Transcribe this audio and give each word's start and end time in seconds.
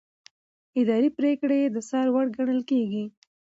اداري 0.79 1.09
پریکړې 1.17 1.59
د 1.65 1.77
څار 1.89 2.07
وړ 2.13 2.25
ګڼل 2.37 2.61
کېږي. 2.69 3.03